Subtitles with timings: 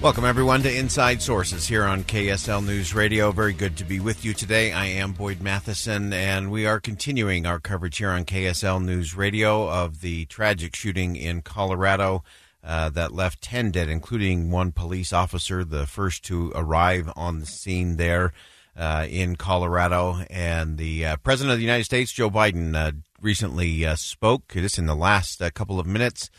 [0.00, 3.32] Welcome, everyone, to Inside Sources here on KSL News Radio.
[3.32, 4.70] Very good to be with you today.
[4.70, 9.68] I am Boyd Matheson, and we are continuing our coverage here on KSL News Radio
[9.68, 12.22] of the tragic shooting in Colorado
[12.62, 17.46] uh, that left 10 dead, including one police officer, the first to arrive on the
[17.46, 18.32] scene there
[18.76, 20.20] uh, in Colorado.
[20.30, 24.78] And the uh, President of the United States, Joe Biden, uh, recently uh, spoke just
[24.78, 26.30] in the last uh, couple of minutes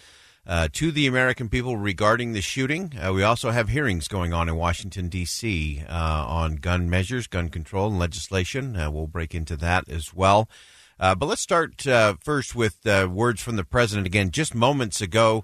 [0.46, 2.94] uh, to the American people regarding the shooting.
[3.00, 5.84] Uh, we also have hearings going on in Washington, D.C.
[5.88, 8.76] Uh, on gun measures, gun control, and legislation.
[8.76, 10.50] Uh, we'll break into that as well.
[11.00, 14.08] Uh, but let's start uh, first with words from the president.
[14.08, 15.44] Again, just moments ago,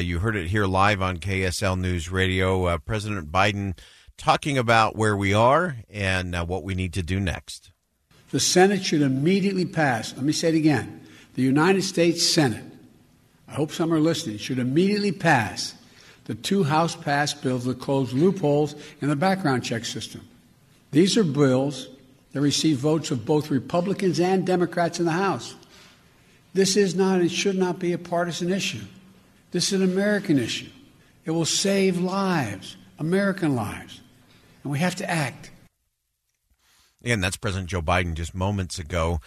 [0.00, 2.78] you heard it here live on KSL News Radio.
[2.78, 3.76] President Biden
[4.16, 7.72] talking about where we are and what we need to do next.
[8.30, 10.14] The Senate should immediately pass.
[10.14, 11.06] Let me say it again.
[11.34, 12.64] The United States Senate
[13.48, 15.74] I hope some are listening, should immediately pass
[16.26, 20.26] the two House passed bills that close loopholes in the background check system.
[20.90, 21.88] These are bills
[22.32, 25.54] that receive votes of both Republicans and Democrats in the House.
[26.52, 28.82] This is not and should not be a partisan issue.
[29.52, 30.70] This is an American issue.
[31.24, 34.00] It will save lives, American lives,
[34.62, 35.50] and we have to act.
[37.04, 39.20] And that's President Joe Biden just moments ago.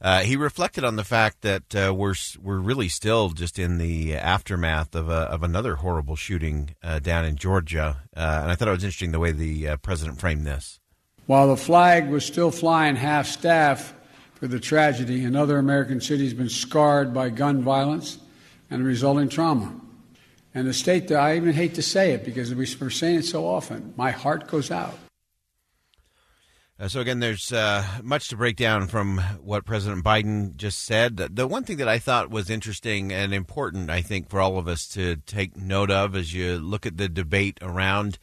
[0.00, 4.14] Uh, he reflected on the fact that uh, we're we're really still just in the
[4.14, 8.68] aftermath of a, of another horrible shooting uh, down in Georgia, uh, and I thought
[8.68, 10.80] it was interesting the way the uh, president framed this.
[11.26, 13.94] While the flag was still flying half staff
[14.34, 18.18] for the tragedy, another American city has been scarred by gun violence
[18.70, 19.80] and resulting trauma.
[20.54, 23.92] And the state, I even hate to say it because we're saying it so often,
[23.96, 24.96] my heart goes out
[26.78, 31.16] uh, so again, there's uh, much to break down from what President Biden just said.
[31.16, 34.68] The one thing that I thought was interesting and important, I think, for all of
[34.68, 38.18] us to take note of as you look at the debate around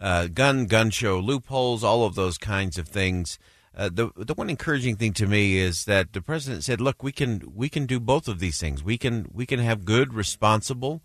[0.00, 3.38] uh, gun, gun show loopholes, all of those kinds of things.
[3.76, 7.12] Uh, the the one encouraging thing to me is that the president said, "Look, we
[7.12, 8.82] can we can do both of these things.
[8.82, 11.02] We can we can have good, responsible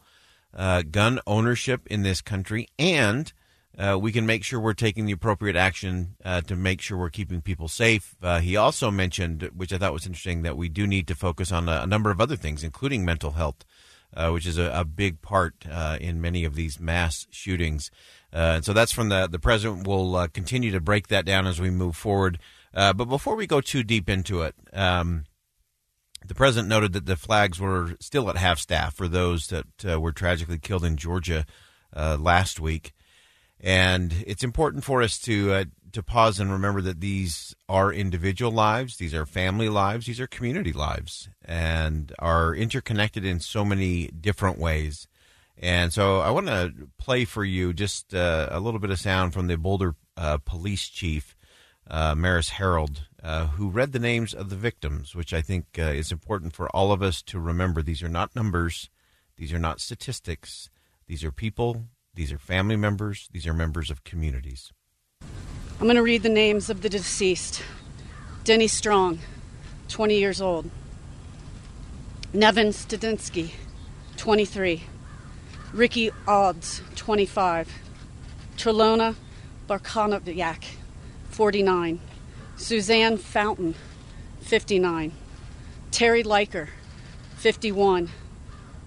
[0.55, 3.31] uh, gun ownership in this country, and."
[3.79, 7.09] Uh, we can make sure we're taking the appropriate action uh, to make sure we're
[7.09, 8.13] keeping people safe.
[8.21, 11.49] Uh, he also mentioned, which I thought was interesting, that we do need to focus
[11.49, 13.63] on a, a number of other things, including mental health,
[14.13, 17.89] uh, which is a, a big part uh, in many of these mass shootings.
[18.33, 19.87] Uh, and so that's from the the president.
[19.87, 22.37] We'll continue to break that down as we move forward.
[22.73, 24.55] but before we go too deep into it.
[24.73, 25.23] Um,
[26.27, 30.11] the president noted that the flags were still at half staff for those that were
[30.11, 31.45] tragically killed in Georgia
[31.95, 32.91] last week.
[33.61, 38.51] And it's important for us to uh, to pause and remember that these are individual
[38.51, 44.07] lives, these are family lives, these are community lives, and are interconnected in so many
[44.07, 45.07] different ways.
[45.57, 49.33] And so I want to play for you just uh, a little bit of sound
[49.33, 51.35] from the Boulder uh, police chief,
[51.89, 55.81] uh, Maris Herold, uh, who read the names of the victims, which I think uh,
[55.81, 57.81] is important for all of us to remember.
[57.81, 58.89] These are not numbers,
[59.35, 60.69] these are not statistics,
[61.07, 61.87] these are people
[62.19, 64.73] these are family members, these are members of communities.
[65.21, 67.63] I'm going to read the names of the deceased.
[68.43, 69.19] Denny Stong,
[69.87, 70.69] 20 years old,
[72.33, 73.51] Neven Studinsky,
[74.17, 74.83] 23,
[75.71, 77.71] Rikki Olds, 25,
[78.57, 79.15] Tralona
[79.69, 80.65] Bartkowiak,
[81.29, 82.01] 49,
[82.57, 83.75] Suzanne Fountain,
[84.41, 85.13] 59,
[85.91, 86.67] Teri Leiker,
[87.37, 88.09] 51,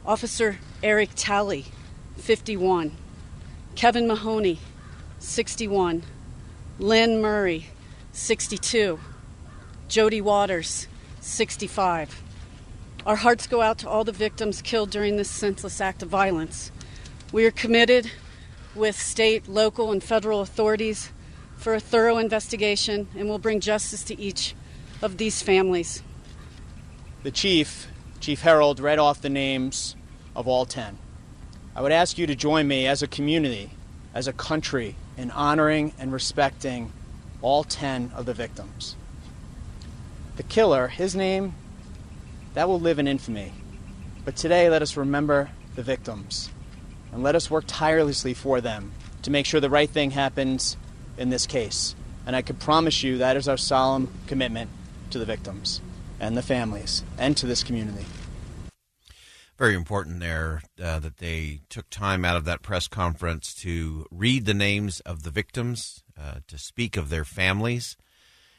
[0.05, 1.65] Officer Eric Talley,
[2.19, 2.95] 51,
[3.75, 4.59] Kevin Mahoney,
[5.19, 6.03] 61.
[6.79, 7.67] Lynn Murray,
[8.13, 8.99] 62.
[9.89, 10.87] Jody Waters,
[11.21, 12.23] 65.
[13.05, 16.71] Our hearts go out to all the victims killed during this senseless act of violence.
[17.33, 18.11] We are committed
[18.75, 21.11] with state, local, and federal authorities
[21.57, 24.55] for a thorough investigation and will bring justice to each
[25.01, 26.03] of these families.
[27.23, 27.89] The chief,
[28.21, 29.97] Chief Herold, read off the names
[30.37, 30.99] of all 10.
[31.75, 33.71] I would ask you to join me as a community,
[34.15, 36.93] as a country, in honoring and respecting
[37.41, 38.95] all 10 of the victims.
[40.37, 41.55] The killer, his name,
[42.55, 43.53] that will live in infamy.
[44.25, 46.51] But today, let us remember the victims
[47.13, 48.93] and let us work tirelessly for them
[49.23, 50.77] to make sure the right thing happens
[51.17, 51.95] in this case.
[52.27, 54.71] And I can promise you that is our solemn commitment
[55.11, 55.81] to the victims
[56.21, 58.05] and the families and to this community.
[59.63, 64.45] Very important there uh, that they took time out of that press conference to read
[64.45, 67.97] the names of the victims, uh, to speak of their families,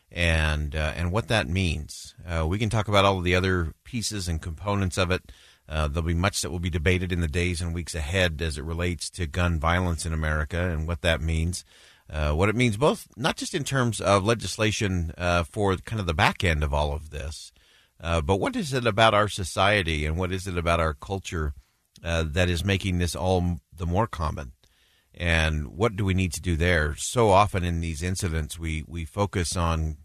[0.10, 2.16] and uh, and what that means.
[2.26, 5.30] Uh, we can talk about all of the other pieces and components of it.
[5.68, 8.58] Uh, there'll be much that will be debated in the days and weeks ahead as
[8.58, 11.66] it relates to gun violence in America and what that means.
[12.10, 15.12] Uh, what it means, both not just in terms of legislation
[15.52, 17.52] for kind of the back end of all of this,
[18.02, 21.54] uh, but what is it about our society and what is it about our culture
[22.04, 24.52] uh, that is making this all the more common?
[25.16, 26.96] And what do we need to do there?
[26.98, 29.98] So often in these incidents, we, we focus on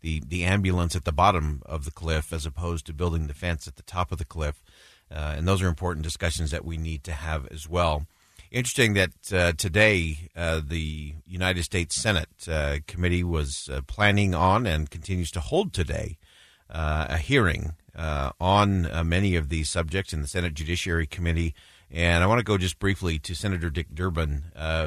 [0.00, 3.66] the, the ambulance at the bottom of the cliff as opposed to building the fence
[3.66, 4.62] at the top of the cliff.
[5.10, 8.06] Uh, and those are important discussions that we need to have as well.
[8.50, 12.28] Interesting that uh, today uh, the United States Senate
[12.86, 16.18] committee was planning on and continues to hold today
[16.72, 21.54] Uh, a hearing uh, on uh, many of these subjects in the Senate Judiciary Committee.
[21.90, 24.44] And I want to go just briefly to Senator Dick Durbin,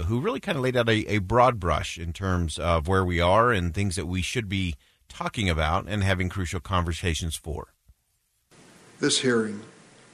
[0.08, 3.22] who really kind of laid out a, a broad brush in terms of where we
[3.22, 4.74] are and things that we should be
[5.08, 7.76] talking about and having crucial conversations for.
[9.00, 9.62] This hearing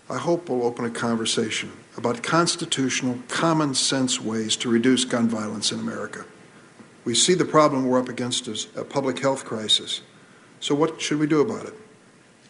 [0.09, 5.71] I hope will open a conversation about constitutional, common sense ways to reduce gun violence
[5.71, 6.25] in America.
[7.05, 10.01] We see the problem we're up against as a public health crisis.
[10.61, 11.73] So, what should we do about it?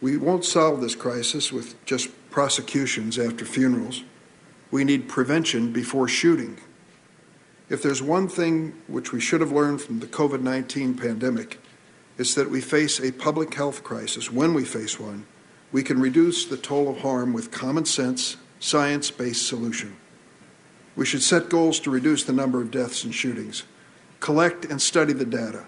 [0.01, 4.03] We won't solve this crisis with just prosecutions after funerals.
[4.69, 6.59] We need prevention before shooting.
[7.69, 11.59] If there's one thing which we should have learned from the COVID 19 pandemic,
[12.19, 15.25] it's that we face a public health crisis when we face one
[15.71, 19.95] we can reduce the toll of harm with common sense, science based solution.
[20.95, 23.63] We should set goals to reduce the number of deaths and shootings,
[24.19, 25.65] collect and study the data,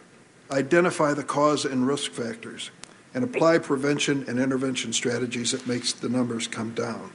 [0.54, 2.72] identify the cause and risk factors,
[3.14, 7.12] and apply prevention and intervention strategies that makes the numbers come down.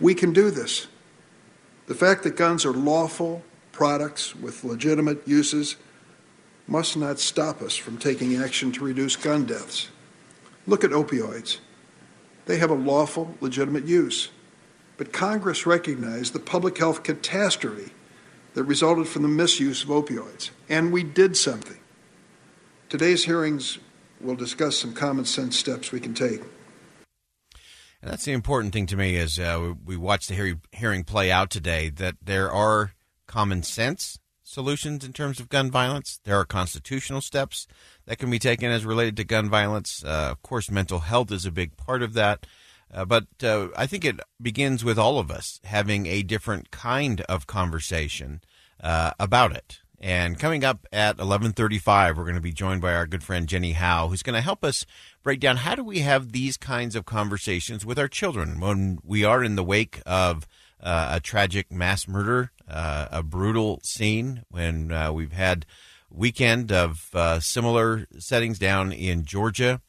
[0.00, 0.86] We can do this.
[1.86, 5.76] The fact that guns are lawful products with legitimate uses
[6.66, 9.88] must not stop us from taking action to reduce gun deaths.
[10.66, 11.58] Look at opioids.
[12.46, 14.30] They have a lawful, legitimate use.
[14.96, 17.92] But Congress recognized the public health catastrophe
[18.54, 21.78] that resulted from the misuse of opioids, and we did something.
[22.88, 23.78] Today's hearings
[24.20, 26.40] will discuss some common sense steps we can take.
[28.00, 31.50] And that's the important thing to me as uh, we watch the hearing play out
[31.50, 32.92] today that there are
[33.26, 36.20] common sense solutions in terms of gun violence.
[36.22, 37.66] There are constitutional steps
[38.06, 40.04] that can be taken as related to gun violence.
[40.04, 42.46] Uh, of course, mental health is a big part of that.
[42.94, 47.22] Uh, but uh, I think it begins with all of us having a different kind
[47.22, 48.42] of conversation
[48.80, 49.80] uh, about it.
[50.00, 53.72] And coming up at 11:35, we're going to be joined by our good friend Jenny
[53.72, 54.84] Howe, who's going to help us
[55.22, 59.24] break down how do we have these kinds of conversations with our children when we
[59.24, 60.46] are in the wake of
[60.82, 65.64] uh, a tragic mass murder, uh, a brutal scene, when uh, we've had
[66.10, 69.80] weekend of uh, similar settings down in Georgia,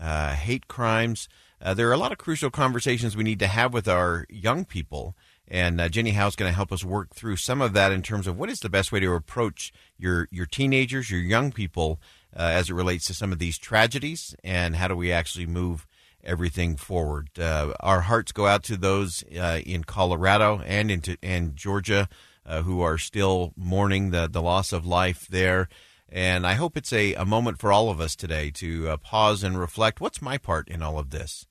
[0.00, 1.28] uh, hate crimes.
[1.60, 4.64] Uh, there are a lot of crucial conversations we need to have with our young
[4.64, 5.16] people.
[5.48, 8.02] And uh, Jenny Howe is going to help us work through some of that in
[8.02, 12.00] terms of what is the best way to approach your, your teenagers, your young people,
[12.36, 15.86] uh, as it relates to some of these tragedies, and how do we actually move
[16.24, 17.30] everything forward.
[17.38, 22.08] Uh, our hearts go out to those in Colorado and into and Georgia
[22.44, 25.68] uh, who are still mourning the, the loss of life there.
[26.08, 29.42] And I hope it's a, a moment for all of us today to uh, pause
[29.42, 31.46] and reflect what's my part in all of this?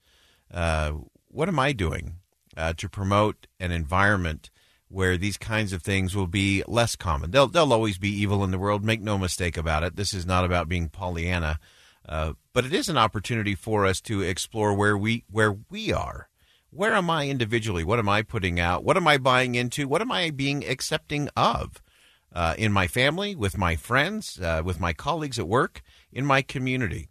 [0.52, 0.92] Uh,
[1.28, 2.16] what am I doing
[2.56, 4.50] uh, to promote an environment
[4.88, 7.30] where these kinds of things will be less common?
[7.30, 9.96] They'll there'll always be evil in the world, make no mistake about it.
[9.96, 11.58] This is not about being Pollyanna.
[12.08, 16.28] Uh, but it is an opportunity for us to explore where we where we are
[16.76, 17.84] where am I individually?
[17.84, 18.84] What am I putting out?
[18.84, 19.88] What am I buying into?
[19.88, 21.82] What am I being accepting of
[22.32, 25.82] uh, in my family, with my friends, uh, with my colleagues at work,
[26.12, 27.08] in my community?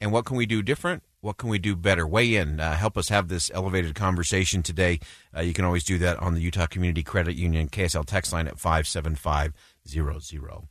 [0.00, 1.04] And what can we do different?
[1.24, 2.06] What can we do better?
[2.06, 2.60] Weigh in.
[2.60, 5.00] Uh, help us have this elevated conversation today.
[5.34, 8.46] Uh, you can always do that on the Utah Community Credit Union KSL text line
[8.46, 10.68] at 57500.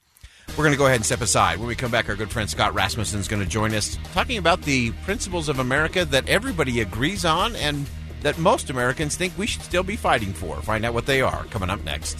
[0.49, 1.57] We're going to go ahead and step aside.
[1.57, 4.37] When we come back, our good friend Scott Rasmussen is going to join us talking
[4.37, 7.89] about the principles of America that everybody agrees on and
[8.21, 10.61] that most Americans think we should still be fighting for.
[10.61, 12.19] Find out what they are coming up next.